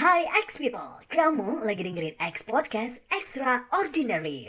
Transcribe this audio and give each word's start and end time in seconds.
Hai 0.00 0.24
X 0.48 0.56
people, 0.56 1.04
kamu 1.12 1.60
lagi 1.60 1.84
dengerin 1.84 2.16
X 2.16 2.40
Podcast 2.40 3.04
Extraordinary. 3.12 4.48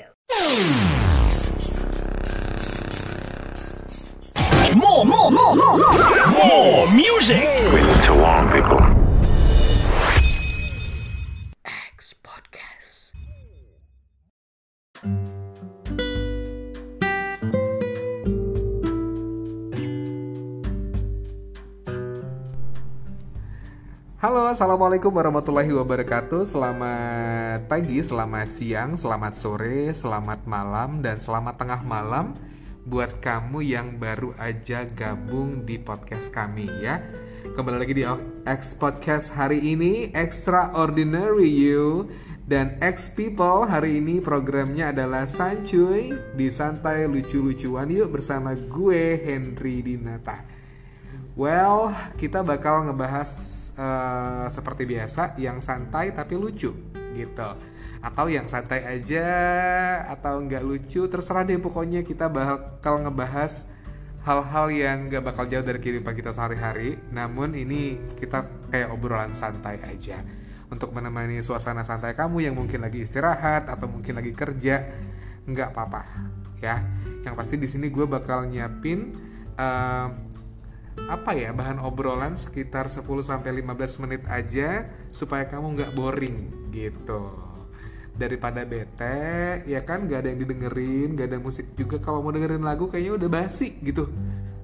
More, 4.79 5.03
more, 5.03 5.27
more, 5.27 5.51
more, 5.51 5.75
more, 5.75 6.07
more 6.39 6.87
music. 6.95 7.43
We 7.75 7.83
need 7.83 7.99
to 8.07 8.15
warn 8.15 8.47
people. 8.47 8.79
X 11.67 12.15
Podcast. 12.23 13.11
Halo, 24.21 24.45
assalamualaikum 24.45 25.09
warahmatullahi 25.09 25.73
wabarakatuh. 25.73 26.45
Selamat 26.45 27.65
pagi, 27.65 28.05
selamat 28.05 28.53
siang, 28.53 28.93
selamat 28.93 29.33
sore, 29.33 29.89
selamat 29.97 30.45
malam, 30.45 31.01
dan 31.01 31.17
selamat 31.17 31.57
tengah 31.57 31.81
malam 31.81 32.37
buat 32.85 33.17
kamu 33.17 33.65
yang 33.65 33.97
baru 33.97 34.37
aja 34.37 34.85
gabung 34.93 35.65
di 35.65 35.81
podcast 35.81 36.29
kami 36.29 36.69
ya. 36.69 37.01
Kembali 37.57 37.81
lagi 37.81 37.97
di 37.97 38.05
X 38.45 38.77
Podcast 38.77 39.33
hari 39.33 39.57
ini 39.57 40.13
Extraordinary 40.13 41.49
You 41.49 42.13
dan 42.45 42.77
X 42.77 43.09
People 43.17 43.65
hari 43.65 44.05
ini 44.05 44.21
programnya 44.21 44.93
adalah 44.93 45.25
Sancuy 45.25 46.13
di 46.37 46.45
Santai 46.53 47.09
Lucu-Lucuan 47.09 47.89
Yuk 47.89 48.13
bersama 48.13 48.53
gue 48.53 49.17
Henry 49.17 49.81
Dinata. 49.81 50.45
Well, 51.33 51.89
kita 52.21 52.45
bakal 52.45 52.85
ngebahas 52.85 53.60
eh, 53.75 54.45
seperti 54.47 54.83
biasa 54.87 55.35
yang 55.39 55.59
santai 55.63 56.11
tapi 56.11 56.35
lucu 56.35 56.71
gitu. 57.15 57.49
Atau 58.01 58.33
yang 58.33 58.49
santai 58.49 58.81
aja 58.81 59.27
atau 60.09 60.41
nggak 60.41 60.63
lucu 60.65 61.05
terserah 61.05 61.45
deh 61.45 61.61
pokoknya 61.61 62.01
kita 62.01 62.31
bakal 62.33 63.05
ngebahas 63.05 63.69
hal-hal 64.25 64.69
yang 64.69 65.09
nggak 65.09 65.23
bakal 65.25 65.45
jauh 65.49 65.65
dari 65.65 65.77
kehidupan 65.77 66.13
kita 66.17 66.33
sehari-hari. 66.33 66.97
Namun 67.13 67.53
ini 67.53 68.01
kita 68.17 68.69
kayak 68.73 68.89
obrolan 68.89 69.33
santai 69.37 69.81
aja 69.85 70.21
untuk 70.71 70.95
menemani 70.95 71.43
suasana 71.43 71.83
santai 71.83 72.15
kamu 72.15 72.47
yang 72.47 72.55
mungkin 72.55 72.79
lagi 72.81 73.03
istirahat 73.03 73.67
atau 73.67 73.91
mungkin 73.91 74.17
lagi 74.17 74.31
kerja 74.31 74.87
nggak 75.45 75.69
apa-apa 75.73 76.01
ya. 76.63 76.81
Yang 77.21 77.35
pasti 77.37 77.55
di 77.61 77.67
sini 77.69 77.93
gue 77.93 78.09
bakal 78.09 78.49
nyiapin 78.49 79.13
eh, 79.57 80.07
apa 81.07 81.35
ya 81.35 81.51
bahan 81.51 81.79
obrolan 81.83 82.35
sekitar 82.35 82.87
10 82.87 83.03
sampai 83.23 83.63
15 83.63 84.03
menit 84.07 84.23
aja 84.27 84.87
supaya 85.11 85.47
kamu 85.47 85.79
nggak 85.79 85.91
boring 85.95 86.37
gitu. 86.71 87.31
Daripada 88.11 88.67
bete 88.67 89.63
ya 89.67 89.81
kan 89.87 90.07
nggak 90.07 90.19
ada 90.23 90.29
yang 90.31 90.39
didengerin 90.43 91.15
nggak 91.15 91.27
ada 91.31 91.39
musik 91.39 91.71
juga. 91.75 91.99
Kalau 91.99 92.23
mau 92.23 92.31
dengerin 92.31 92.63
lagu 92.63 92.87
kayaknya 92.91 93.17
udah 93.19 93.29
basi 93.31 93.75
gitu. 93.83 94.07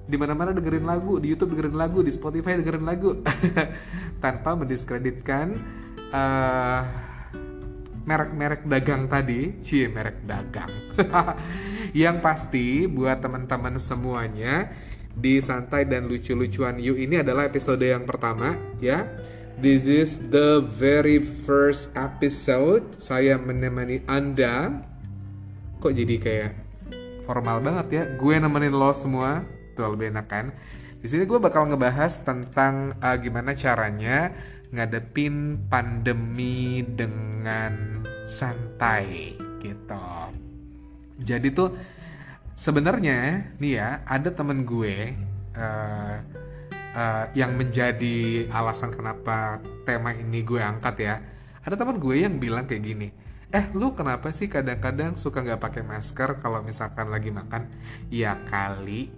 Di 0.08 0.16
mana 0.16 0.32
dengerin 0.32 0.88
lagu 0.88 1.20
di 1.20 1.32
YouTube 1.32 1.52
dengerin 1.52 1.76
lagu 1.76 2.00
di 2.00 2.12
Spotify 2.12 2.56
dengerin 2.56 2.84
lagu. 2.84 3.20
Tanpa 4.24 4.56
mendiskreditkan 4.56 5.46
eh, 6.12 6.80
merek-merek 8.08 8.64
dagang 8.64 9.04
tadi, 9.04 9.60
cie 9.60 9.84
merek 9.92 10.24
dagang. 10.24 10.72
yang 11.92 12.24
pasti 12.24 12.88
buat 12.88 13.20
teman-teman 13.20 13.76
semuanya 13.76 14.72
di 15.18 15.42
santai 15.42 15.82
dan 15.84 16.06
lucu-lucuan 16.06 16.78
you 16.78 16.94
ini 16.94 17.18
adalah 17.20 17.50
episode 17.50 17.82
yang 17.82 18.06
pertama 18.06 18.54
ya. 18.78 19.06
This 19.58 19.90
is 19.90 20.30
the 20.30 20.62
very 20.62 21.18
first 21.18 21.90
episode 21.98 22.94
saya 23.02 23.34
menemani 23.34 24.06
Anda. 24.06 24.70
Kok 25.82 25.90
jadi 25.90 26.14
kayak 26.22 26.52
formal 27.26 27.58
banget 27.58 27.86
ya? 27.90 28.02
Gue 28.14 28.38
nemenin 28.38 28.70
lo 28.70 28.94
semua, 28.94 29.42
tuh 29.74 29.90
lebih 29.90 30.14
enak 30.14 30.26
kan? 30.30 30.54
Di 31.02 31.10
sini 31.10 31.26
gue 31.26 31.42
bakal 31.42 31.66
ngebahas 31.66 32.22
tentang 32.22 32.94
uh, 33.02 33.18
gimana 33.18 33.58
caranya 33.58 34.30
ngadepin 34.70 35.66
pandemi 35.66 36.86
dengan 36.86 38.06
santai 38.30 39.34
gitu. 39.58 40.06
Jadi 41.18 41.48
tuh 41.50 41.74
sebenarnya 42.58 43.54
nih 43.62 43.72
ya 43.78 44.02
ada 44.02 44.34
temen 44.34 44.66
gue 44.66 45.14
uh, 45.54 46.16
uh, 46.98 47.24
yang 47.38 47.54
menjadi 47.54 48.50
alasan 48.50 48.90
kenapa 48.90 49.62
tema 49.86 50.10
ini 50.10 50.42
gue 50.42 50.58
angkat 50.58 50.96
ya. 50.98 51.14
Ada 51.62 51.78
teman 51.78 52.02
gue 52.02 52.18
yang 52.18 52.42
bilang 52.42 52.66
kayak 52.66 52.82
gini, 52.82 53.12
eh 53.54 53.70
lu 53.76 53.94
kenapa 53.94 54.32
sih 54.34 54.50
kadang-kadang 54.50 55.14
suka 55.14 55.44
nggak 55.44 55.60
pakai 55.62 55.82
masker 55.86 56.42
kalau 56.42 56.64
misalkan 56.66 57.14
lagi 57.14 57.30
makan? 57.30 57.70
Ya 58.10 58.40
kali. 58.48 59.12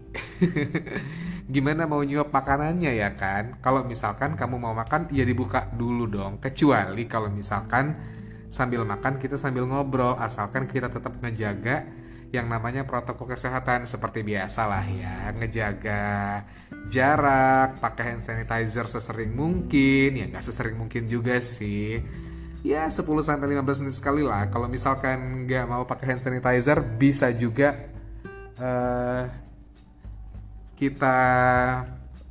Gimana 1.54 1.86
mau 1.86 2.02
nyuap 2.02 2.34
makanannya 2.34 2.92
ya 2.92 3.14
kan? 3.14 3.56
Kalau 3.62 3.86
misalkan 3.86 4.34
kamu 4.34 4.58
mau 4.58 4.74
makan, 4.74 5.08
ya 5.14 5.22
dibuka 5.22 5.70
dulu 5.72 6.10
dong. 6.10 6.42
Kecuali 6.42 7.06
kalau 7.06 7.30
misalkan 7.30 7.94
sambil 8.50 8.82
makan 8.82 9.22
kita 9.22 9.38
sambil 9.38 9.64
ngobrol, 9.64 10.18
asalkan 10.18 10.66
kita 10.66 10.90
tetap 10.90 11.14
ngejaga 11.22 11.99
yang 12.30 12.46
namanya 12.46 12.86
protokol 12.86 13.26
kesehatan 13.26 13.90
seperti 13.90 14.22
biasa 14.22 14.70
lah 14.70 14.86
ya. 14.86 15.34
Ngejaga 15.34 16.02
jarak 16.94 17.82
pakai 17.82 18.14
hand 18.14 18.22
sanitizer 18.22 18.86
sesering 18.86 19.34
mungkin. 19.34 20.14
Ya 20.14 20.24
nggak 20.30 20.46
sesering 20.46 20.78
mungkin 20.78 21.10
juga 21.10 21.42
sih. 21.42 21.98
Ya 22.62 22.86
10 22.86 23.02
sampai 23.26 23.58
15 23.58 23.82
menit 23.82 23.98
sekali 23.98 24.22
lah. 24.22 24.46
Kalau 24.46 24.70
misalkan 24.70 25.48
nggak 25.48 25.64
mau 25.66 25.82
pakai 25.90 26.14
hand 26.14 26.22
sanitizer 26.22 26.78
bisa 26.78 27.34
juga 27.34 27.74
eh, 28.62 29.22
kita 30.78 31.18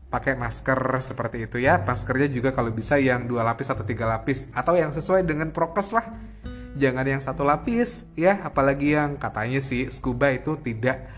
pakai 0.07 0.33
masker 0.39 0.79
seperti 1.03 1.43
itu 1.43 1.59
ya. 1.59 1.75
Maskernya 1.83 2.31
juga 2.31 2.55
kalau 2.55 2.71
bisa 2.71 2.95
yang 2.95 3.27
dua 3.27 3.43
lapis 3.43 3.67
atau 3.67 3.83
tiga 3.83 4.07
lapis 4.07 4.47
atau 4.55 4.79
yang 4.79 4.95
sesuai 4.95 5.27
dengan 5.27 5.51
prokes 5.51 5.91
lah 5.91 6.07
jangan 6.77 7.05
yang 7.07 7.21
satu 7.23 7.41
lapis 7.47 8.05
ya. 8.13 8.43
Apalagi 8.43 8.93
yang 8.93 9.17
katanya 9.17 9.63
sih 9.63 9.89
scuba 9.89 10.29
itu 10.29 10.59
tidak 10.61 11.09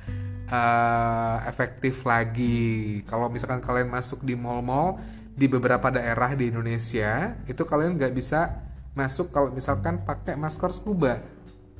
uh, 0.52 1.42
efektif 1.48 2.04
lagi. 2.08 3.02
Kalau 3.08 3.28
misalkan 3.28 3.60
kalian 3.60 3.90
masuk 3.90 4.22
di 4.22 4.38
mall-mall 4.38 5.02
di 5.32 5.48
beberapa 5.48 5.90
daerah 5.90 6.36
di 6.36 6.52
Indonesia 6.52 7.40
itu 7.48 7.64
kalian 7.64 7.96
nggak 7.96 8.14
bisa 8.14 8.68
masuk 8.94 9.32
kalau 9.32 9.50
misalkan 9.52 10.04
pakai 10.04 10.36
masker 10.36 10.72
scuba. 10.76 11.24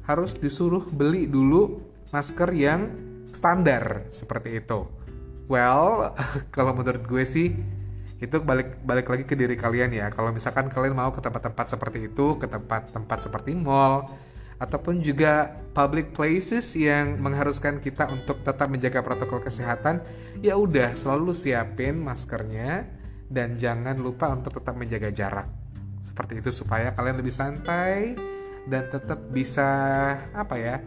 Harus 0.08 0.34
disuruh 0.34 0.88
beli 0.90 1.30
dulu 1.30 1.80
masker 2.10 2.50
yang 2.58 2.82
standar 3.32 4.12
seperti 4.12 4.60
itu. 4.60 4.88
Well 5.48 6.16
kalau 6.56 6.72
menurut 6.76 7.04
gue 7.08 7.24
sih 7.28 7.54
itu 8.22 8.38
balik 8.46 8.86
balik 8.86 9.10
lagi 9.10 9.26
ke 9.26 9.34
diri 9.34 9.58
kalian 9.58 9.90
ya. 9.92 10.14
Kalau 10.14 10.30
misalkan 10.30 10.70
kalian 10.70 10.94
mau 10.94 11.10
ke 11.10 11.20
tempat-tempat 11.20 11.66
seperti 11.66 12.06
itu 12.06 12.38
ke 12.38 12.46
tempat-tempat 12.46 13.18
seperti 13.18 13.58
mall 13.58 14.06
ataupun 14.62 15.02
juga 15.02 15.58
public 15.74 16.14
places 16.14 16.78
yang 16.78 17.18
mengharuskan 17.18 17.82
kita 17.82 18.06
untuk 18.14 18.46
tetap 18.46 18.70
menjaga 18.70 19.02
protokol 19.02 19.42
kesehatan 19.42 20.06
ya 20.38 20.54
udah 20.54 20.94
selalu 20.94 21.34
siapin 21.34 21.98
maskernya 21.98 22.86
dan 23.26 23.58
jangan 23.58 23.98
lupa 23.98 24.30
untuk 24.30 24.62
tetap 24.62 24.78
menjaga 24.78 25.10
jarak. 25.10 25.50
Seperti 26.06 26.46
itu 26.46 26.54
supaya 26.54 26.94
kalian 26.94 27.26
lebih 27.26 27.34
santai 27.34 28.14
dan 28.70 28.86
tetap 28.94 29.18
bisa 29.34 29.70
apa 30.38 30.56
ya 30.62 30.78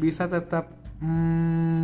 bisa 0.00 0.24
tetap 0.24 0.72
hmm, 1.04 1.81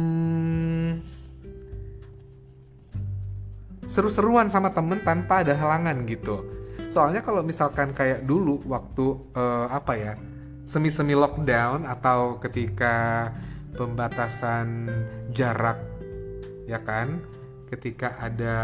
seru-seruan 3.89 4.53
sama 4.53 4.71
temen 4.77 5.01
tanpa 5.01 5.41
ada 5.41 5.57
halangan 5.57 6.05
gitu. 6.05 6.45
Soalnya 6.93 7.25
kalau 7.25 7.41
misalkan 7.41 7.97
kayak 7.97 8.29
dulu 8.29 8.61
waktu 8.69 9.07
eh, 9.33 9.67
apa 9.73 9.93
ya 9.97 10.13
semi-semi 10.69 11.17
lockdown 11.17 11.89
atau 11.89 12.37
ketika 12.37 13.33
pembatasan 13.73 14.85
jarak 15.33 15.81
ya 16.69 16.85
kan, 16.85 17.25
ketika 17.73 18.21
ada 18.21 18.57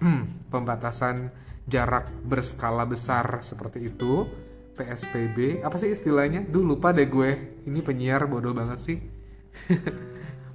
pembatasan 0.52 1.28
jarak 1.68 2.08
berskala 2.24 2.88
besar 2.88 3.44
seperti 3.44 3.92
itu 3.92 4.24
PSBB 4.72 5.60
apa 5.60 5.76
sih 5.76 5.92
istilahnya? 5.92 6.48
Duh 6.48 6.64
lupa 6.64 6.96
deh 6.96 7.04
gue. 7.04 7.60
Ini 7.68 7.84
penyiar 7.84 8.24
bodoh 8.24 8.56
banget 8.56 8.80
sih. 8.80 8.98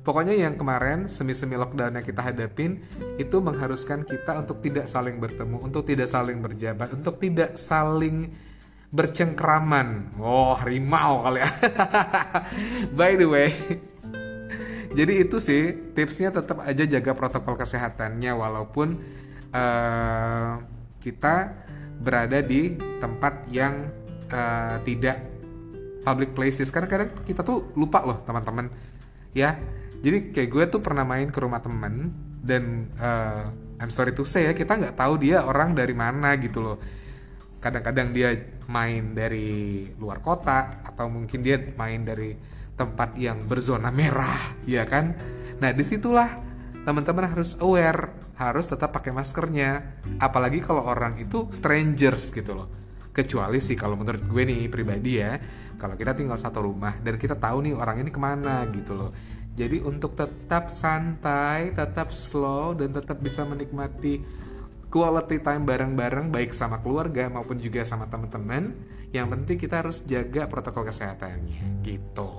Pokoknya 0.07 0.31
yang 0.39 0.55
kemarin 0.55 1.11
semi-semi 1.11 1.59
lockdown 1.59 1.99
yang 1.99 2.05
kita 2.07 2.23
hadapin 2.23 2.79
itu 3.19 3.43
mengharuskan 3.43 4.07
kita 4.07 4.39
untuk 4.39 4.63
tidak 4.63 4.87
saling 4.87 5.19
bertemu, 5.19 5.59
untuk 5.59 5.83
tidak 5.83 6.07
saling 6.07 6.39
berjabat, 6.39 6.95
untuk 6.95 7.19
tidak 7.19 7.59
saling 7.59 8.31
bercengkraman. 8.87 10.15
Oh, 10.15 10.55
harimau 10.55 11.27
kali 11.27 11.43
ya. 11.43 11.51
By 12.97 13.19
the 13.19 13.27
way, 13.27 13.51
jadi 14.95 15.27
itu 15.27 15.43
sih 15.43 15.91
tipsnya 15.91 16.31
tetap 16.31 16.63
aja 16.63 16.87
jaga 16.87 17.11
protokol 17.11 17.59
kesehatannya 17.59 18.31
walaupun 18.31 18.87
uh, 19.51 20.63
kita 21.03 21.35
berada 21.99 22.39
di 22.39 22.79
tempat 23.03 23.43
yang 23.51 23.91
uh, 24.31 24.79
tidak 24.87 25.19
public 26.07 26.31
places 26.31 26.71
karena 26.71 26.87
kadang 26.87 27.11
kita 27.27 27.43
tuh 27.43 27.75
lupa 27.75 28.07
loh 28.07 28.23
teman-teman 28.23 28.71
ya 29.35 29.59
jadi 30.07 30.31
kayak 30.31 30.49
gue 30.55 30.63
tuh 30.71 30.79
pernah 30.79 31.03
main 31.03 31.27
ke 31.27 31.35
rumah 31.43 31.59
temen 31.59 32.15
dan 32.39 32.87
uh, 32.95 33.51
I'm 33.75 33.91
sorry 33.91 34.15
to 34.15 34.23
say 34.23 34.47
ya 34.47 34.55
kita 34.55 34.79
nggak 34.79 34.95
tahu 34.95 35.19
dia 35.19 35.43
orang 35.43 35.75
dari 35.75 35.91
mana 35.91 36.31
gitu 36.39 36.63
loh. 36.63 36.79
Kadang-kadang 37.59 38.15
dia 38.15 38.31
main 38.71 39.11
dari 39.11 39.83
luar 39.99 40.23
kota 40.23 40.79
atau 40.79 41.11
mungkin 41.11 41.43
dia 41.43 41.59
main 41.59 42.07
dari 42.07 42.31
tempat 42.79 43.19
yang 43.19 43.51
berzona 43.51 43.91
merah 43.91 44.55
ya 44.63 44.87
kan? 44.87 45.11
Nah 45.59 45.75
di 45.75 45.83
situlah 45.83 46.39
teman-teman 46.87 47.27
harus 47.27 47.59
aware 47.59 48.31
harus 48.39 48.63
tetap 48.63 48.95
pakai 48.95 49.11
maskernya. 49.11 49.99
Apalagi 50.23 50.63
kalau 50.63 50.87
orang 50.87 51.19
itu 51.19 51.51
strangers 51.51 52.31
gitu 52.31 52.55
loh. 52.55 52.71
Kecuali 53.11 53.59
sih 53.59 53.75
kalau 53.75 53.99
menurut 53.99 54.23
gue 54.23 54.43
nih 54.47 54.71
pribadi 54.71 55.19
ya 55.19 55.35
kalau 55.77 55.93
kita 55.93 56.17
tinggal 56.17 56.37
satu 56.37 56.65
rumah 56.65 56.97
dan 57.01 57.17
kita 57.21 57.37
tahu 57.37 57.65
nih 57.65 57.73
orang 57.77 58.01
ini 58.01 58.09
ke 58.09 58.17
mana 58.21 58.65
gitu 58.73 58.97
loh 58.97 59.11
jadi 59.57 59.81
untuk 59.81 60.13
tetap 60.13 60.69
santai 60.69 61.73
tetap 61.73 62.13
slow 62.13 62.77
dan 62.77 62.93
tetap 62.93 63.17
bisa 63.17 63.41
menikmati 63.41 64.21
quality 64.87 65.43
time 65.43 65.67
bareng-bareng 65.67 66.31
baik 66.31 66.55
sama 66.55 66.79
keluarga 66.79 67.27
maupun 67.27 67.59
juga 67.59 67.83
sama 67.83 68.07
teman-teman 68.07 68.71
yang 69.11 69.27
penting 69.31 69.57
kita 69.59 69.83
harus 69.83 70.03
jaga 70.03 70.47
protokol 70.51 70.87
kesehatannya. 70.87 71.83
Gitu. 71.83 72.31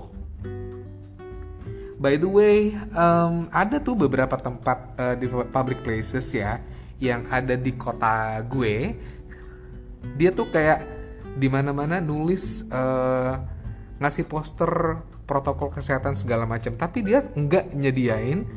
By 1.98 2.14
the 2.14 2.30
way, 2.30 2.78
um, 2.94 3.50
ada 3.50 3.82
tuh 3.82 3.98
beberapa 3.98 4.38
tempat 4.38 4.78
uh, 4.94 5.14
di 5.18 5.26
public 5.26 5.82
places 5.82 6.30
ya 6.30 6.62
yang 7.02 7.26
ada 7.26 7.58
di 7.58 7.74
kota 7.74 8.38
gue. 8.46 8.94
Dia 10.14 10.30
tuh 10.30 10.46
kayak 10.46 10.86
di 11.34 11.50
mana-mana 11.50 11.98
nulis 11.98 12.62
uh, 12.70 13.34
ngasih 13.98 14.30
poster 14.30 15.02
protokol 15.28 15.69
kesehatan 15.69 16.16
segala 16.16 16.48
macam. 16.48 16.72
Tapi 16.72 17.04
dia 17.04 17.20
nggak 17.20 17.76
nyediain 17.76 18.48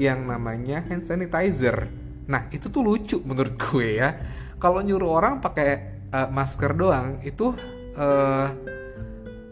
yang 0.00 0.24
namanya 0.24 0.80
hand 0.88 1.04
sanitizer. 1.04 1.92
Nah 2.24 2.48
itu 2.48 2.72
tuh 2.72 2.80
lucu 2.80 3.20
menurut 3.20 3.60
gue 3.60 4.00
ya. 4.00 4.16
Kalau 4.56 4.80
nyuruh 4.80 5.10
orang 5.20 5.44
pakai 5.44 5.70
uh, 6.08 6.32
masker 6.32 6.72
doang 6.72 7.20
itu 7.20 7.52
uh, 8.00 8.48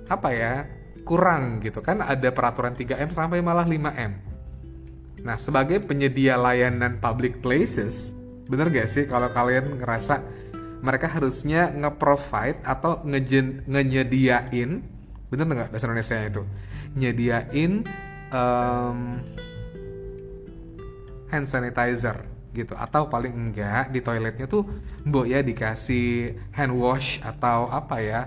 apa 0.09 0.29
ya 0.33 0.65
kurang 1.05 1.61
gitu 1.61 1.85
kan. 1.85 2.01
Ada 2.01 2.33
peraturan 2.33 2.73
3M 2.73 3.13
sampai 3.13 3.45
malah 3.45 3.69
5M 3.69 4.33
nah 5.23 5.39
sebagai 5.39 5.79
penyedia 5.87 6.35
layanan 6.35 6.99
public 6.99 7.39
places 7.39 8.19
bener 8.51 8.69
gak 8.75 8.91
sih 8.91 9.07
kalau 9.07 9.31
kalian 9.31 9.79
ngerasa 9.79 10.19
mereka 10.83 11.07
harusnya 11.07 11.71
nge-provide 11.71 12.59
atau 12.67 12.99
nge 13.07 13.63
ngenyediain 13.71 14.83
bener 15.33 15.49
nggak 15.49 15.73
bahasa 15.73 15.89
Indonesia 15.89 16.19
itu? 16.21 16.43
Nyediain 16.93 17.73
um, 18.29 18.99
hand 21.33 21.47
sanitizer 21.49 22.29
gitu. 22.53 22.77
Atau 22.77 23.09
paling 23.09 23.33
enggak 23.33 23.89
di 23.89 24.05
toiletnya 24.05 24.45
tuh 24.45 24.69
mbok 25.09 25.25
ya 25.25 25.41
dikasih 25.41 26.37
hand 26.53 26.77
wash 26.77 27.25
atau 27.25 27.73
apa 27.73 27.97
ya 28.05 28.21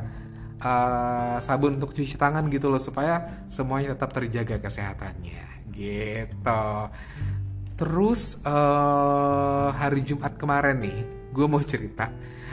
uh, 0.65 1.37
sabun 1.37 1.77
untuk 1.77 1.93
cuci 1.93 2.17
tangan 2.17 2.49
gitu 2.49 2.73
loh 2.73 2.81
supaya 2.81 3.45
semuanya 3.45 3.93
tetap 3.93 4.09
terjaga 4.09 4.57
kesehatannya. 4.57 5.69
Gitu. 5.69 6.65
Terus 7.77 8.41
uh, 8.41 9.69
hari 9.77 10.01
Jumat 10.01 10.33
kemarin 10.41 10.81
nih 10.81 10.99
gue 11.29 11.45
mau 11.45 11.61
cerita 11.61 12.09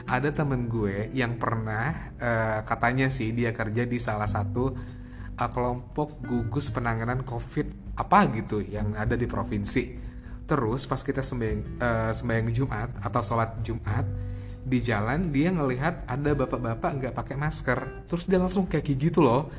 ada 0.06 0.28
temen 0.34 0.66
gue 0.66 1.10
yang 1.14 1.38
pernah 1.38 2.14
uh, 2.18 2.58
katanya 2.66 3.06
sih 3.08 3.30
dia 3.30 3.54
kerja 3.54 3.86
di 3.86 3.98
salah 4.02 4.26
satu 4.26 4.74
uh, 5.38 5.50
kelompok 5.50 6.22
gugus 6.22 6.70
penanganan 6.74 7.22
COVID 7.22 7.96
apa 7.98 8.18
gitu 8.34 8.62
yang 8.64 8.96
ada 8.96 9.14
di 9.14 9.28
provinsi. 9.28 9.84
Terus 10.48 10.84
pas 10.84 11.00
kita 11.00 11.22
sembahyang, 11.22 11.62
uh, 11.78 12.12
sembahyang 12.12 12.48
Jumat 12.52 12.90
atau 13.00 13.20
sholat 13.22 13.62
Jumat 13.64 14.04
di 14.62 14.78
jalan 14.78 15.34
dia 15.34 15.50
ngelihat 15.50 16.06
ada 16.06 16.30
bapak-bapak 16.38 16.90
nggak 16.98 17.14
pakai 17.14 17.36
masker. 17.38 18.06
Terus 18.06 18.24
dia 18.30 18.38
langsung 18.38 18.70
kayak 18.70 18.84
gitu 18.94 19.22
loh. 19.22 19.50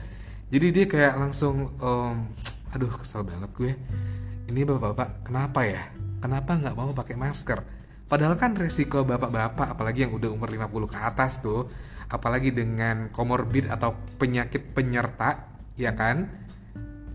Jadi 0.54 0.68
dia 0.69 0.86
kayak 0.86 1.18
langsung, 1.18 1.74
um, 1.81 2.30
aduh 2.69 2.94
kesel 2.94 3.25
banget 3.25 3.50
gue. 3.57 3.74
Ini 4.54 4.62
bapak-bapak 4.69 5.25
kenapa 5.25 5.66
ya? 5.66 5.81
Kenapa 6.22 6.56
nggak 6.56 6.75
mau 6.78 6.94
pakai 6.94 7.16
masker? 7.18 7.60
Padahal 8.07 8.35
kan 8.38 8.53
resiko 8.53 9.01
bapak-bapak 9.07 9.73
apalagi 9.73 10.05
yang 10.05 10.13
udah 10.13 10.29
umur 10.29 10.51
50 10.51 10.94
ke 10.94 10.97
atas 11.00 11.41
tuh, 11.41 11.65
apalagi 12.11 12.53
dengan 12.53 13.09
komorbid 13.09 13.71
atau 13.71 13.97
penyakit 14.21 14.75
penyerta, 14.75 15.50
ya 15.79 15.97
kan? 15.97 16.29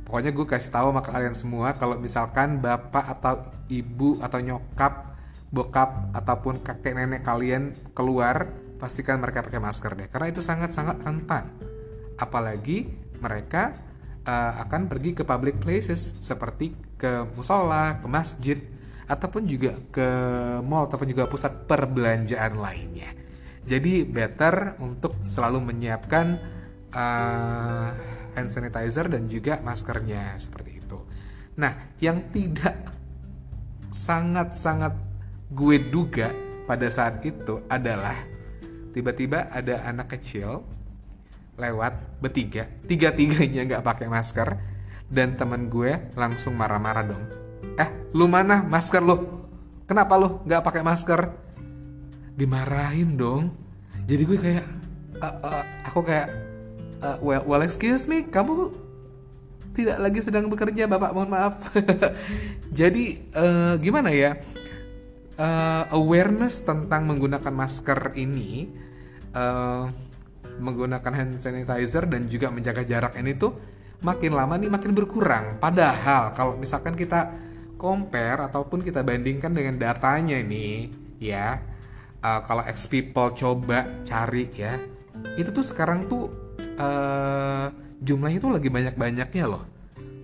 Pokoknya 0.09 0.33
gue 0.33 0.47
kasih 0.49 0.73
tahu 0.73 0.89
sama 0.91 1.03
kalian 1.05 1.37
semua 1.37 1.77
kalau 1.77 2.01
misalkan 2.01 2.65
bapak 2.65 3.21
atau 3.21 3.45
ibu 3.69 4.17
atau 4.25 4.41
nyokap, 4.41 5.15
bokap 5.53 6.17
ataupun 6.17 6.65
kakek 6.65 6.97
nenek 6.97 7.23
kalian 7.23 7.77
keluar, 7.93 8.49
pastikan 8.81 9.21
mereka 9.21 9.45
pakai 9.45 9.61
masker 9.61 9.93
deh 9.93 10.09
karena 10.09 10.33
itu 10.33 10.41
sangat-sangat 10.41 11.05
rentan. 11.05 11.45
Apalagi 12.17 12.89
mereka 13.21 13.77
uh, 14.25 14.65
akan 14.65 14.89
pergi 14.89 15.13
ke 15.13 15.23
public 15.29 15.61
places 15.61 16.17
seperti 16.25 16.73
ke 16.97 17.29
musola, 17.37 18.01
ke 18.01 18.07
masjid, 18.09 18.59
ataupun 19.09 19.49
juga 19.49 19.73
ke 19.89 20.09
mall 20.61 20.85
ataupun 20.85 21.09
juga 21.09 21.25
pusat 21.25 21.65
perbelanjaan 21.65 22.61
lainnya. 22.61 23.11
Jadi 23.65 24.05
better 24.05 24.81
untuk 24.85 25.25
selalu 25.25 25.73
menyiapkan 25.73 26.27
uh, 26.93 27.89
hand 28.37 28.49
sanitizer 28.53 29.09
dan 29.09 29.25
juga 29.27 29.65
maskernya 29.65 30.37
seperti 30.37 30.71
itu. 30.85 30.99
Nah, 31.59 31.97
yang 31.99 32.29
tidak 32.31 32.77
sangat-sangat 33.89 34.93
gue 35.49 35.77
duga 35.89 36.29
pada 36.69 36.93
saat 36.93 37.25
itu 37.25 37.65
adalah 37.73 38.17
tiba-tiba 38.93 39.49
ada 39.49 39.89
anak 39.89 40.21
kecil 40.21 40.65
lewat 41.57 42.21
bertiga, 42.21 42.69
tiga-tiganya 42.85 43.65
nggak 43.65 43.85
pakai 43.85 44.07
masker 44.07 44.49
dan 45.09 45.35
teman 45.35 45.73
gue 45.73 46.13
langsung 46.15 46.55
marah-marah 46.55 47.05
dong 47.09 47.48
eh 47.79 47.91
lu 48.15 48.27
mana? 48.31 48.65
Masker 48.65 49.03
lu. 49.03 49.17
Kenapa 49.89 50.15
lu 50.21 50.45
nggak 50.45 50.63
pakai 50.65 50.83
masker? 50.85 51.21
Dimarahin 52.37 53.17
dong. 53.17 53.55
Jadi 54.09 54.23
gue 54.25 54.39
kayak 54.39 54.67
uh, 55.21 55.37
uh, 55.45 55.65
aku 55.85 56.01
kayak 56.05 56.29
uh, 57.03 57.17
well, 57.21 57.43
well 57.45 57.63
excuse 57.65 58.07
me 58.09 58.27
kamu 58.27 58.73
tidak 59.77 59.99
lagi 60.03 60.21
sedang 60.25 60.51
bekerja 60.51 60.91
bapak 60.91 61.15
mohon 61.15 61.31
maaf. 61.31 61.71
Jadi 62.81 63.31
uh, 63.35 63.79
gimana 63.79 64.11
ya? 64.11 64.35
Uh, 65.39 65.87
awareness 65.95 66.67
tentang 66.67 67.07
menggunakan 67.07 67.55
masker 67.55 68.11
ini 68.19 68.67
uh, 69.39 69.87
menggunakan 70.59 71.13
hand 71.15 71.39
sanitizer 71.39 72.11
dan 72.11 72.27
juga 72.27 72.51
menjaga 72.51 72.83
jarak 72.83 73.15
ini 73.23 73.39
tuh 73.39 73.55
makin 74.03 74.35
lama 74.35 74.59
nih 74.59 74.67
makin 74.67 74.93
berkurang. 74.99 75.63
Padahal 75.63 76.35
kalau 76.35 76.59
misalkan 76.59 76.99
kita 76.99 77.31
compare 77.79 78.43
ataupun 78.51 78.83
kita 78.83 79.07
bandingkan 79.07 79.55
dengan 79.55 79.79
datanya 79.79 80.37
ini 80.37 80.91
ya. 81.23 81.63
Uh, 82.19 82.43
kalau 82.43 82.67
X 82.67 82.91
people 82.91 83.31
coba 83.31 84.03
cari 84.03 84.51
ya. 84.51 84.75
Itu 85.39 85.55
tuh 85.55 85.63
sekarang 85.63 86.11
tuh 86.11 86.27
uh, 86.83 87.71
jumlahnya 88.03 88.43
tuh 88.43 88.53
lagi 88.59 88.69
banyak-banyaknya 88.69 89.45
loh. 89.47 89.63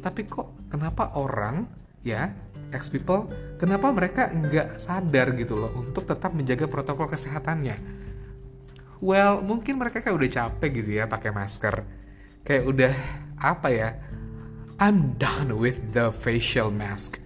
Tapi 0.02 0.26
kok 0.26 0.66
kenapa 0.68 1.14
orang 1.14 1.70
ya 2.02 2.34
X 2.74 2.90
people 2.90 3.30
kenapa 3.56 3.94
mereka 3.94 4.26
nggak 4.28 4.82
sadar 4.82 5.32
gitu 5.38 5.54
loh 5.54 5.70
untuk 5.78 6.04
tetap 6.04 6.34
menjaga 6.34 6.66
protokol 6.66 7.06
kesehatannya? 7.06 7.78
Well 8.98 9.38
mungkin 9.46 9.78
mereka 9.78 10.02
kayak 10.02 10.18
udah 10.18 10.30
capek 10.34 10.70
gitu 10.82 10.90
ya 10.98 11.06
pakai 11.06 11.30
masker. 11.30 11.86
Kayak 12.42 12.64
udah 12.66 12.94
apa 13.38 13.68
ya 13.70 13.88
I'm 14.82 15.14
done 15.22 15.54
with 15.62 15.94
the 15.94 16.10
facial 16.10 16.74
mask 16.74 17.23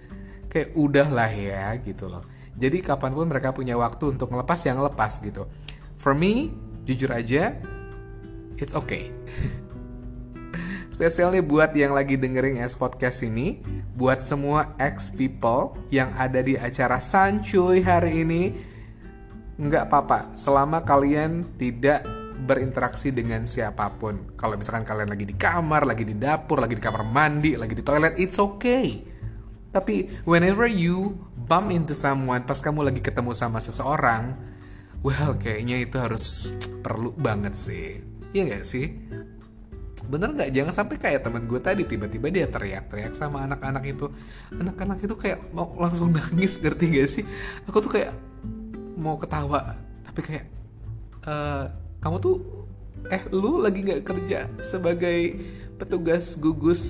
kayak 0.48 0.74
udahlah 0.74 1.30
ya 1.30 1.76
gitu 1.80 2.08
loh. 2.08 2.24
Jadi 2.58 2.82
kapan 2.82 3.14
pun 3.14 3.30
mereka 3.30 3.54
punya 3.54 3.78
waktu 3.78 4.18
untuk 4.18 4.34
melepas 4.34 4.58
yang 4.66 4.82
lepas 4.82 5.22
gitu. 5.22 5.46
For 6.00 6.16
me 6.16 6.50
jujur 6.88 7.12
aja 7.12 7.54
it's 8.58 8.74
okay. 8.74 9.14
Spesialnya 10.94 11.44
buat 11.46 11.70
yang 11.78 11.94
lagi 11.94 12.18
dengerin 12.18 12.58
S 12.58 12.74
podcast 12.74 13.22
ini 13.22 13.62
buat 13.94 14.18
semua 14.18 14.74
ex 14.82 15.14
people 15.14 15.78
yang 15.94 16.10
ada 16.18 16.42
di 16.42 16.58
acara 16.58 16.98
Sancuy 16.98 17.86
hari 17.86 18.26
ini 18.26 18.42
nggak 19.54 19.84
apa-apa. 19.86 20.34
Selama 20.34 20.82
kalian 20.82 21.54
tidak 21.54 22.02
berinteraksi 22.42 23.14
dengan 23.14 23.46
siapa 23.46 23.94
pun. 23.94 24.34
Kalau 24.34 24.58
misalkan 24.58 24.82
kalian 24.82 25.10
lagi 25.14 25.26
di 25.28 25.38
kamar 25.38 25.86
lagi 25.86 26.02
di 26.02 26.18
dapur 26.18 26.58
lagi 26.58 26.74
di 26.74 26.82
kamar 26.82 27.06
mandi 27.06 27.54
lagi 27.54 27.78
di 27.78 27.84
toilet 27.86 28.18
it's 28.18 28.38
okay 28.42 29.17
tapi 29.68 30.08
whenever 30.24 30.64
you 30.64 31.16
bump 31.36 31.68
into 31.68 31.92
someone 31.92 32.44
pas 32.48 32.58
kamu 32.60 32.88
lagi 32.88 33.00
ketemu 33.04 33.36
sama 33.36 33.60
seseorang, 33.60 34.32
well 35.04 35.36
kayaknya 35.36 35.84
itu 35.84 35.96
harus 36.00 36.52
perlu 36.80 37.12
banget 37.12 37.52
sih. 37.52 38.00
Iya 38.32 38.58
gak 38.58 38.64
sih? 38.64 38.88
Bener 40.08 40.32
nggak? 40.32 40.50
Jangan 40.56 40.72
sampai 40.72 40.96
kayak 40.96 41.20
teman 41.20 41.44
gue 41.44 41.60
tadi 41.60 41.84
tiba-tiba 41.84 42.32
dia 42.32 42.48
teriak-teriak 42.48 43.12
sama 43.12 43.44
anak-anak 43.44 43.84
itu. 43.84 44.08
Anak-anak 44.56 45.04
itu 45.04 45.14
kayak 45.16 45.52
mau 45.52 45.68
langsung 45.76 46.12
nangis 46.16 46.56
ngerti 46.56 46.84
gak 46.96 47.08
sih? 47.08 47.24
Aku 47.68 47.84
tuh 47.84 47.92
kayak 47.92 48.12
mau 48.98 49.14
ketawa 49.14 49.78
tapi 50.02 50.20
kayak 50.26 50.46
"Eh, 51.22 51.64
kamu 52.02 52.16
tuh 52.18 52.36
eh 53.14 53.22
lu 53.30 53.62
lagi 53.62 53.86
nggak 53.86 54.02
kerja 54.02 54.50
sebagai 54.58 55.38
petugas 55.78 56.34
gugus 56.34 56.82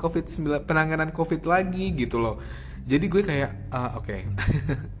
covid 0.00 0.24
19 0.24 0.64
penanganan 0.64 1.12
covid 1.12 1.44
lagi 1.44 1.92
gitu 1.92 2.16
loh 2.16 2.40
jadi 2.88 3.04
gue 3.04 3.22
kayak 3.22 3.50
"Ah, 3.68 4.00
oke 4.00 4.16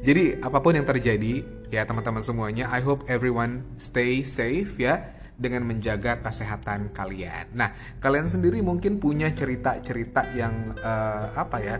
Jadi 0.00 0.40
apa 0.40 0.64
pun 0.64 0.72
yang 0.72 0.88
terjadi 0.88 1.44
ya 1.68 1.84
teman-teman 1.84 2.24
semuanya, 2.24 2.72
I 2.72 2.80
hope 2.80 3.04
everyone 3.04 3.68
stay 3.76 4.24
safe 4.24 4.80
ya 4.80 5.12
dengan 5.36 5.68
menjaga 5.68 6.24
kesehatan 6.24 6.92
kalian. 6.96 7.52
Nah 7.52 7.76
kalian 8.00 8.24
sendiri 8.24 8.64
mungkin 8.64 8.96
punya 8.96 9.28
cerita-cerita 9.36 10.32
yang 10.32 10.72
eh, 10.80 11.26
apa 11.36 11.58
ya, 11.60 11.76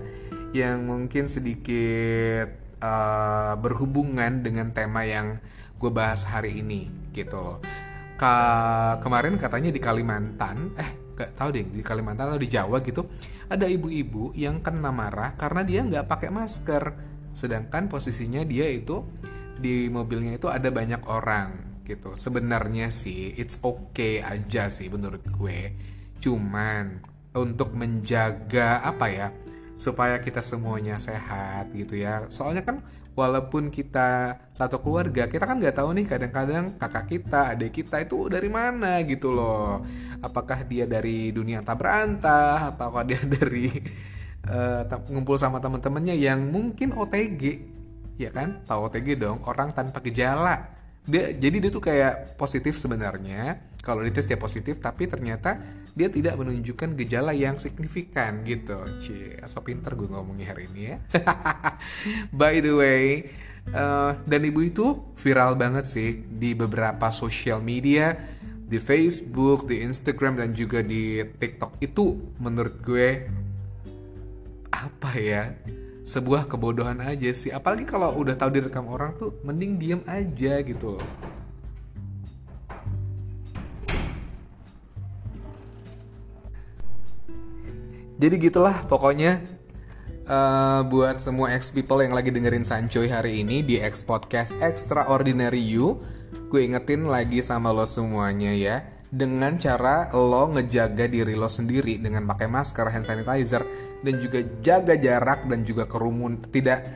yang 0.53 0.85
mungkin 0.85 1.33
sedikit 1.33 2.49
eh, 2.77 3.53
berhubungan 3.57 4.45
dengan 4.45 4.69
tema 4.69 5.09
yang 5.09 5.41
gue 5.81 5.89
bahas 5.89 6.29
hari 6.29 6.61
ini 6.61 6.93
gitu 7.17 7.41
loh. 7.41 7.59
Ka- 8.21 9.01
kemarin 9.01 9.41
katanya 9.41 9.73
di 9.73 9.81
Kalimantan, 9.81 10.77
eh 10.77 11.00
nggak 11.21 11.37
tahu 11.37 11.49
deh 11.53 11.69
di 11.69 11.85
Kalimantan 11.85 12.33
atau 12.33 12.41
di 12.41 12.49
Jawa 12.49 12.81
gitu, 12.81 13.05
ada 13.53 13.69
ibu-ibu 13.69 14.33
yang 14.33 14.65
kena 14.65 14.89
marah 14.89 15.37
karena 15.37 15.61
dia 15.61 15.85
nggak 15.85 16.09
pakai 16.09 16.33
masker. 16.33 16.85
Sedangkan 17.37 17.93
posisinya 17.93 18.41
dia 18.49 18.65
itu 18.73 19.05
di 19.61 19.93
mobilnya 19.93 20.41
itu 20.41 20.49
ada 20.49 20.73
banyak 20.73 21.05
orang 21.05 21.85
gitu. 21.85 22.17
Sebenarnya 22.17 22.89
sih 22.89 23.37
it's 23.37 23.61
okay 23.61 24.25
aja 24.25 24.73
sih 24.73 24.89
menurut 24.89 25.21
gue. 25.29 25.77
Cuman 26.25 27.05
untuk 27.37 27.77
menjaga 27.77 28.81
apa 28.81 29.07
ya 29.13 29.29
supaya 29.77 30.19
kita 30.25 30.41
semuanya 30.41 30.97
sehat 30.97 31.71
gitu 31.77 32.01
ya. 32.01 32.27
Soalnya 32.33 32.65
kan 32.65 32.81
walaupun 33.21 33.69
kita 33.69 34.41
satu 34.57 34.81
keluarga, 34.81 35.29
kita 35.29 35.45
kan 35.45 35.61
nggak 35.61 35.77
tahu 35.77 35.89
nih 35.97 36.07
kadang-kadang 36.09 36.65
kakak 36.81 37.07
kita, 37.13 37.41
adik 37.53 37.73
kita 37.85 37.97
itu 38.01 38.33
dari 38.33 38.49
mana 38.49 39.05
gitu 39.05 39.29
loh. 39.37 39.85
Apakah 40.25 40.65
dia 40.65 40.89
dari 40.89 41.29
dunia 41.37 41.61
tak 41.61 41.77
berantah 41.81 42.73
atau 42.73 42.89
dia 43.05 43.21
dari 43.37 43.69
ta- 44.89 45.05
ngumpul 45.09 45.37
sama 45.37 45.61
teman-temannya 45.61 46.17
yang 46.17 46.41
mungkin 46.49 46.97
OTG 46.97 47.43
ya 48.21 48.31
kan 48.33 48.61
tahu 48.69 48.89
OTG 48.89 49.17
dong 49.17 49.41
orang 49.49 49.73
tanpa 49.73 50.05
gejala 50.05 50.69
dia 51.09 51.33
jadi 51.33 51.57
dia 51.57 51.71
tuh 51.73 51.81
kayak 51.81 52.37
positif 52.37 52.77
sebenarnya 52.77 53.57
kalau 53.81 54.05
dites 54.05 54.29
dia 54.29 54.37
positif 54.37 54.77
tapi 54.79 55.09
ternyata 55.09 55.57
dia 55.97 56.13
tidak 56.13 56.37
menunjukkan 56.37 56.95
gejala 57.01 57.33
yang 57.33 57.57
signifikan 57.57 58.45
gitu. 58.45 58.77
Cie, 59.01 59.41
so 59.49 59.65
pinter 59.65 59.97
gue 59.97 60.09
ngomongnya 60.09 60.53
hari 60.53 60.69
ini 60.73 60.83
ya. 60.95 60.97
By 62.39 62.61
the 62.61 62.73
way 62.77 63.05
eh, 63.69 64.11
dan 64.15 64.41
ibu 64.45 64.61
itu 64.61 64.87
viral 65.17 65.57
banget 65.57 65.89
sih 65.89 66.25
di 66.29 66.53
beberapa 66.53 67.09
social 67.09 67.65
media 67.65 68.17
di 68.71 68.79
Facebook, 68.79 69.67
di 69.67 69.83
Instagram 69.83 70.39
dan 70.39 70.55
juga 70.55 70.79
di 70.85 71.19
TikTok. 71.27 71.83
Itu 71.83 72.37
menurut 72.39 72.79
gue 72.85 73.09
apa 74.71 75.11
ya? 75.19 75.51
Sebuah 76.07 76.47
kebodohan 76.47 77.03
aja 77.03 77.33
sih. 77.35 77.51
Apalagi 77.51 77.83
kalau 77.83 78.15
udah 78.15 78.39
tahu 78.39 78.51
direkam 78.55 78.87
orang 78.87 79.19
tuh 79.19 79.43
mending 79.43 79.75
diem 79.81 80.03
aja 80.07 80.63
gitu 80.63 81.01
jadi 88.21 88.37
gitulah 88.37 88.85
pokoknya 88.85 89.41
eh, 90.29 90.81
buat 90.85 91.17
semua 91.25 91.57
ex 91.57 91.73
people 91.73 92.05
yang 92.05 92.13
lagi 92.13 92.29
dengerin 92.29 92.69
Sancoy 92.69 93.09
hari 93.09 93.41
ini 93.41 93.65
di 93.65 93.81
X 93.81 94.05
Podcast 94.05 94.61
Extraordinary 94.61 95.65
You 95.65 96.05
gue 96.53 96.61
ingetin 96.61 97.09
lagi 97.09 97.41
sama 97.41 97.73
lo 97.73 97.89
semuanya 97.89 98.53
ya 98.53 98.85
dengan 99.11 99.59
cara 99.59 100.13
lo 100.15 100.53
ngejaga 100.55 101.11
diri 101.11 101.35
lo 101.35 101.51
sendiri 101.51 101.99
dengan 101.99 102.31
pakai 102.31 102.47
masker, 102.47 102.87
hand 102.95 103.09
sanitizer 103.09 103.67
dan 104.07 104.15
juga 104.23 104.39
jaga 104.63 104.95
jarak 104.95 105.51
dan 105.51 105.67
juga 105.67 105.89
kerumun 105.89 106.45
tidak 106.53 106.87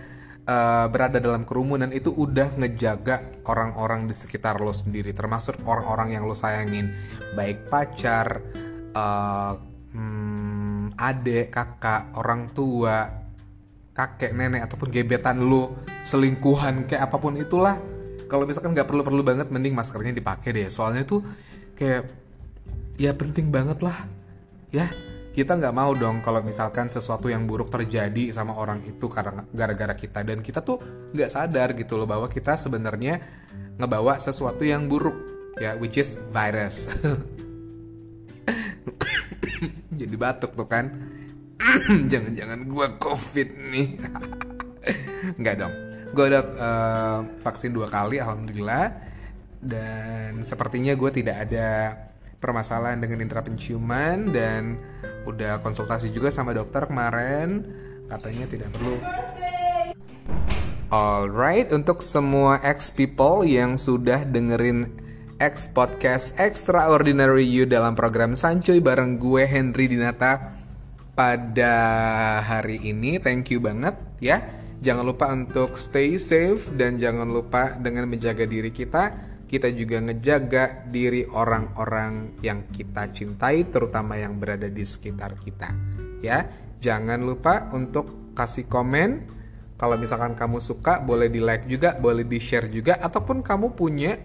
eh, 0.47 0.87
berada 0.93 1.19
dalam 1.19 1.43
kerumunan 1.49 1.91
itu 1.91 2.13
udah 2.15 2.55
ngejaga 2.55 3.43
orang-orang 3.49 4.07
di 4.07 4.15
sekitar 4.15 4.63
lo 4.63 4.71
sendiri 4.71 5.11
termasuk 5.17 5.59
orang-orang 5.67 6.21
yang 6.21 6.29
lo 6.29 6.39
sayangin. 6.39 6.95
Baik 7.35 7.67
pacar 7.67 8.39
eh, 8.95 9.55
hmm, 9.95 10.34
adek 10.99 11.51
kakak 11.51 12.15
orang 12.19 12.51
tua 12.51 13.25
kakek 13.95 14.35
nenek 14.35 14.67
ataupun 14.67 14.91
gebetan 14.91 15.39
lo 15.47 15.87
selingkuhan 16.03 16.91
kayak 16.91 17.09
apa 17.09 17.17
pun 17.17 17.39
itulah. 17.39 17.79
Kalau 18.27 18.45
misalkan 18.49 18.75
nggak 18.75 18.89
perlu 18.91 19.07
perlu 19.07 19.23
banget 19.23 19.49
mending 19.55 19.73
maskernya 19.73 20.11
dipakai 20.11 20.51
deh. 20.51 20.67
Soalnya 20.67 21.07
tuh 21.07 21.23
kayak 21.79 22.11
ya 22.99 23.15
penting 23.15 23.55
banget 23.55 23.81
lah 23.87 23.97
ya. 24.75 24.91
Kita 25.35 25.59
nggak 25.59 25.75
mau 25.75 25.91
dong 25.99 26.23
kalau 26.23 26.47
misalkan 26.47 26.87
sesuatu 26.87 27.27
yang 27.27 27.43
buruk 27.51 27.67
terjadi 27.67 28.31
sama 28.31 28.55
orang 28.55 28.87
itu 28.87 29.11
karena 29.11 29.43
gara-gara 29.51 29.95
kita. 29.95 30.23
Dan 30.23 30.43
kita 30.43 30.63
tuh 30.63 30.79
nggak 31.11 31.31
sadar 31.31 31.75
gitu 31.75 31.99
loh 31.99 32.07
bahwa 32.07 32.31
kita 32.31 32.55
sebenarnya 32.55 33.19
ngebawa 33.79 34.23
sesuatu 34.23 34.63
yang 34.63 34.87
buruk 34.87 35.15
ya 35.59 35.79
which 35.79 35.99
is 35.99 36.19
virus 36.35 36.91
jadi 39.95 40.15
batuk 40.19 40.53
tuh 40.59 40.69
kan. 40.69 40.91
Jangan-jangan 42.13 42.67
gua 42.67 42.99
covid 42.99 43.49
nih. 43.71 43.89
Nggak 45.41 45.55
dong. 45.57 45.75
Gue 46.15 46.25
udah 46.31 46.43
eh, 46.45 47.19
vaksin 47.43 47.75
dua 47.75 47.89
kali 47.91 48.21
alhamdulillah. 48.21 49.13
Dan 49.65 50.45
sepertinya 50.45 50.93
gue 50.93 51.11
tidak 51.11 51.49
ada 51.49 51.97
permasalahan 52.37 53.01
dengan 53.01 53.25
indera 53.25 53.41
penciuman 53.41 54.29
dan 54.29 54.77
udah 55.25 55.65
konsultasi 55.65 56.13
juga 56.13 56.29
sama 56.29 56.53
dokter 56.53 56.85
kemarin. 56.85 57.65
Katanya 58.05 58.45
tidak 58.45 58.69
perlu. 58.77 59.01
Alright, 60.93 61.73
untuk 61.73 62.05
semua 62.05 62.61
ex 62.61 62.93
people 62.93 63.43
yang 63.43 63.81
sudah 63.81 64.23
dengerin 64.23 65.04
X 65.45 65.77
Podcast 65.77 66.41
Extraordinary 66.41 67.45
You 67.45 67.69
dalam 67.69 67.93
program 67.93 68.33
Sancoy 68.33 68.81
bareng 68.81 69.21
gue 69.21 69.45
Henry 69.45 69.93
Dinata 69.93 70.57
pada 71.13 71.77
hari 72.41 72.81
ini, 72.81 73.21
thank 73.21 73.53
you 73.53 73.61
banget 73.61 73.93
ya. 74.25 74.41
Jangan 74.81 75.05
lupa 75.05 75.29
untuk 75.37 75.77
stay 75.77 76.17
safe 76.17 76.73
dan 76.73 76.97
jangan 76.97 77.29
lupa 77.29 77.77
dengan 77.77 78.09
menjaga 78.09 78.49
diri 78.49 78.73
kita, 78.73 79.13
kita 79.45 79.69
juga 79.77 80.01
ngejaga 80.01 80.89
diri 80.89 81.29
orang-orang 81.29 82.41
yang 82.41 82.65
kita 82.73 83.13
cintai 83.13 83.69
terutama 83.69 84.17
yang 84.17 84.41
berada 84.41 84.73
di 84.73 84.81
sekitar 84.81 85.37
kita. 85.45 85.69
Ya, 86.25 86.49
jangan 86.81 87.21
lupa 87.21 87.69
untuk 87.77 88.33
kasih 88.33 88.65
komen 88.65 89.29
kalau 89.77 90.01
misalkan 90.01 90.33
kamu 90.33 90.57
suka, 90.63 91.05
boleh 91.05 91.29
di 91.29 91.45
like 91.45 91.69
juga, 91.69 92.01
boleh 92.01 92.25
di 92.25 92.41
share 92.41 92.73
juga, 92.73 92.97
ataupun 92.97 93.45
kamu 93.45 93.77
punya 93.77 94.17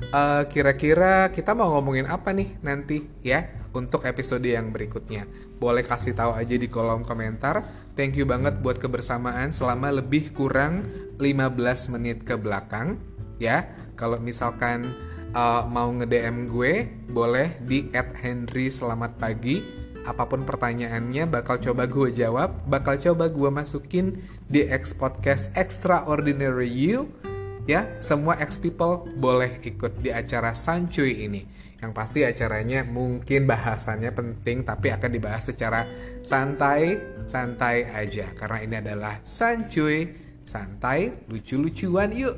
eh, 0.00 0.42
kira-kira 0.50 1.30
kita 1.30 1.54
mau 1.54 1.74
ngomongin 1.78 2.06
apa 2.10 2.34
nih 2.34 2.58
nanti 2.62 3.04
ya 3.22 3.46
untuk 3.74 4.06
episode 4.06 4.46
yang 4.46 4.70
berikutnya. 4.70 5.26
Boleh 5.58 5.82
kasih 5.86 6.14
tahu 6.14 6.34
aja 6.34 6.54
di 6.54 6.66
kolom 6.70 7.02
komentar. 7.02 7.62
Thank 7.94 8.18
you 8.18 8.26
banget 8.26 8.58
buat 8.58 8.82
kebersamaan 8.82 9.54
selama 9.54 9.94
lebih 9.94 10.34
kurang 10.34 10.86
15 11.18 11.94
menit 11.94 12.26
ke 12.26 12.34
belakang 12.34 12.98
ya. 13.38 13.70
Kalau 13.94 14.18
misalkan 14.18 14.90
eh, 15.34 15.62
mau 15.70 15.90
nge-DM 15.94 16.50
gue, 16.50 16.72
boleh 17.10 17.62
di 17.62 17.90
@henry 17.94 18.70
selamat 18.70 19.18
pagi 19.18 19.84
apa 20.04 20.28
pun 20.28 20.44
pertanyaannya 20.44 21.24
bakal 21.24 21.56
coba 21.56 21.88
gue 21.88 22.12
jawab, 22.12 22.68
bakal 22.68 23.00
coba 23.00 23.32
gue 23.32 23.50
masukin 23.50 24.20
di 24.46 24.68
X 24.68 24.92
Podcast 24.92 25.48
Extraordinary 25.56 26.68
You. 26.68 27.08
Ya, 27.64 27.96
semua 27.96 28.36
X 28.44 28.60
people 28.60 29.08
boleh 29.16 29.64
ikut 29.64 30.04
di 30.04 30.12
acara 30.12 30.52
Sancuy 30.52 31.24
ini. 31.24 31.48
Yang 31.80 31.92
pasti 31.96 32.20
acaranya 32.24 32.84
mungkin 32.84 33.48
bahasannya 33.48 34.12
penting 34.12 34.64
tapi 34.64 34.92
akan 34.92 35.10
dibahas 35.12 35.48
secara 35.48 35.88
santai, 36.20 36.96
santai 37.24 37.88
aja 37.88 38.32
karena 38.36 38.58
ini 38.64 38.74
adalah 38.80 39.20
Sancuy 39.24 40.24
santai, 40.44 41.24
lucu-lucuan 41.28 42.12
yuk. 42.12 42.36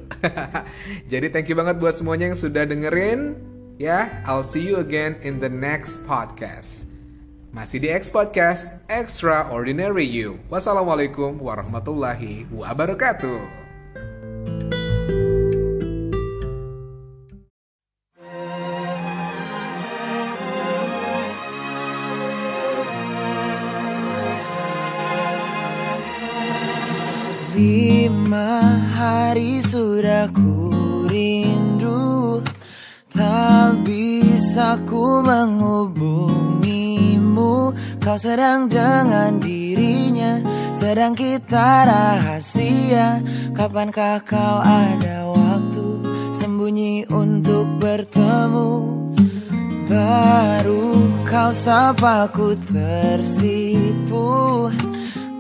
Jadi 1.12 1.26
thank 1.34 1.50
you 1.50 1.58
banget 1.58 1.76
buat 1.82 1.94
semuanya 1.94 2.30
yang 2.30 2.38
sudah 2.38 2.62
dengerin. 2.62 3.34
Ya, 3.76 4.24
I'll 4.24 4.46
see 4.46 4.62
you 4.62 4.80
again 4.80 5.20
in 5.20 5.42
the 5.42 5.50
next 5.50 6.00
podcast. 6.08 6.88
Masih 7.52 7.82
di 7.82 7.88
X 7.92 8.08
Podcast 8.08 8.84
Extraordinary 8.88 10.06
You. 10.08 10.40
Wassalamualaikum 10.48 11.40
warahmatullahi 11.40 12.48
wabarakatuh. 12.52 13.65
Ku 30.32 30.70
rindu 31.10 32.40
Tak 33.10 33.82
bisa 33.86 34.78
ku 34.84 35.22
menghubungimu. 35.24 37.72
Kau 38.02 38.18
sedang 38.20 38.68
dengan 38.68 39.40
dirinya 39.40 40.40
Sedang 40.76 41.16
kita 41.16 41.88
rahasia. 41.88 43.24
Kapankah 43.56 44.20
kau 44.28 44.60
ada 44.60 45.32
waktu 45.32 46.04
Sembunyi 46.36 47.08
untuk 47.08 47.80
bertemu? 47.80 48.96
Baru 49.86 50.98
kau 51.22 51.54
sapa 51.54 52.26
ku 52.34 52.58
tersipu 52.58 54.26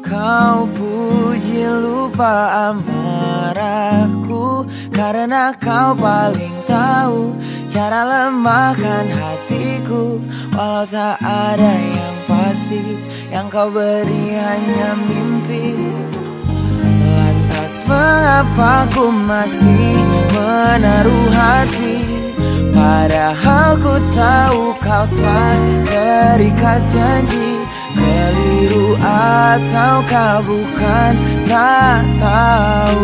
Kau 0.06 0.70
puji 0.70 1.66
lupa 1.66 2.70
amarahku 2.70 4.62
Karena 4.94 5.50
kau 5.58 5.98
paling 5.98 6.62
tahu 6.62 7.34
Cara 7.66 8.06
lemahkan 8.06 9.10
hatiku. 9.10 10.22
Walau 10.54 10.86
tak 10.86 11.18
ada 11.20 11.74
yang 11.74 12.16
pasti 12.30 13.02
Yang 13.34 13.46
kau 13.50 13.68
beri 13.68 14.32
hanya 14.32 14.94
mimpi. 14.94 15.74
Lantas 16.86 17.84
mengapa 17.90 18.86
ku 18.94 19.10
masih 19.10 19.98
menaruh 20.30 21.28
hati? 21.34 21.98
Padahal 22.70 23.76
ku 23.82 23.94
tahu 24.14 24.62
kau 24.78 25.04
telah 25.10 25.58
terikat 25.90 26.80
janji 26.88 27.45
Keliru 28.66 28.98
ataukah 28.98 30.42
bukan? 30.42 31.12
Tak 31.46 32.02
tahu. 32.18 33.02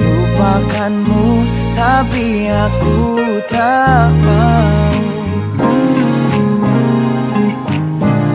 Lupakanmu 0.00 1.44
Tapi 1.76 2.48
aku 2.48 2.96
tak 3.44 4.08
mau. 4.24 4.88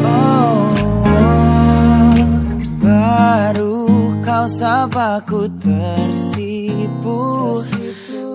Oh, 0.06 0.70
Baru 2.78 4.14
kau 4.22 4.46
sapa 4.46 5.18
ku 5.26 5.50
tersipu 5.58 7.26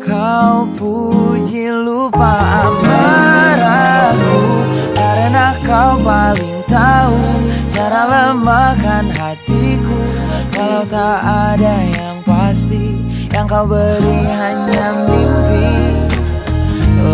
Kau 0.03 0.67
puji 0.75 1.71
lupa 1.71 2.35
amarahku 2.67 2.92
tak 10.93 11.21
ada 11.25 11.77
yang 11.97 12.21
pasti 12.21 13.01
Yang 13.33 13.47
kau 13.49 13.65
beri 13.65 14.21
hanya 14.29 14.87
mimpi. 15.09 15.73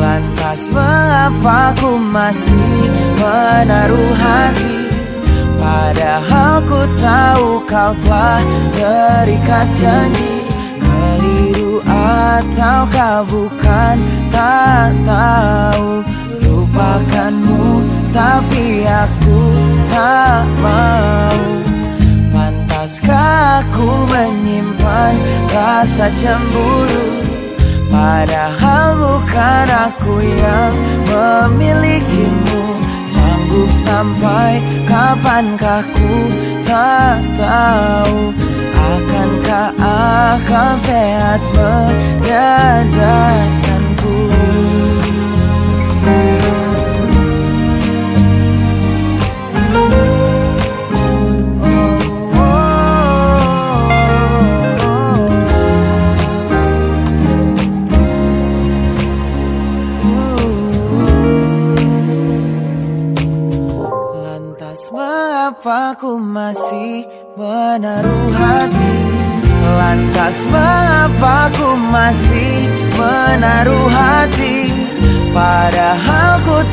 Lantas 0.02 0.60
mengapa 0.74 1.78
ku 1.78 1.94
masih 1.94 2.74
menaruh 3.22 4.12
hati? 4.18 4.74
Padahal 5.62 6.58
ku 6.66 6.80
tahu 6.98 7.48
kau 7.70 7.92
telah 8.02 8.42
terikat 8.74 9.68
janji. 9.78 10.32
Keliru 10.82 11.78
ataukah 11.86 13.22
bukan 13.30 13.96
tak 14.34 14.90
tahu. 15.06 16.02
Lupakanmu 16.42 17.66
tapi 18.10 18.82
aku 18.90 19.40
tak 19.86 20.42
mau 20.58 20.87
rasa 25.68 26.08
cemburu. 26.16 27.20
Padahal 27.92 28.96
bukan 28.96 29.68
aku 29.68 30.24
yang 30.24 30.72
memilikimu. 31.04 32.80
Sanggup 33.08 33.72
sampai 33.84 34.60
kapankah 34.88 35.84
ku 35.92 36.16
tak 36.64 37.20
tahu. 37.36 38.32
Akankah 38.78 39.74
akal 39.76 40.72
sehat 40.80 41.42
menyadarkanku 41.52 43.77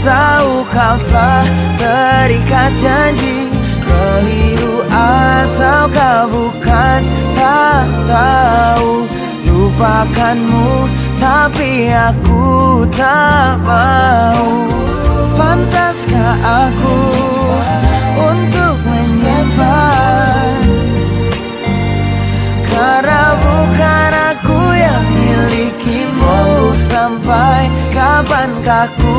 tahu 0.05 0.61
kau 0.69 0.95
telah 1.09 1.45
terikat 1.81 2.71
janji 2.77 3.49
Keliru 3.81 4.85
ataukah 4.93 6.29
bukan? 6.29 7.01
Tak 7.33 7.85
tahu 8.05 9.09
Lupakanmu 9.49 10.85
tapi 11.25 11.89
aku 11.89 12.45
tak 12.93 13.57
mau. 13.65 14.45
Pantaskah 15.35 16.35
aku 16.69 16.99
untuk 18.15 18.64
Apakah 28.65 28.89
ku 28.97 29.13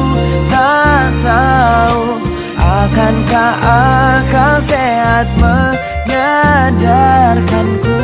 tak 0.51 1.23
tahu 1.23 2.19
Akankah 2.59 3.55
akal 3.63 4.59
sehat 4.59 5.31
menyadarkanku 5.39 7.95